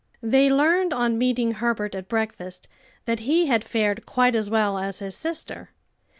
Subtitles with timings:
[0.23, 2.67] They learned on meeting Herbert at breakfast
[3.05, 5.69] that he had fared quite as well as his sister.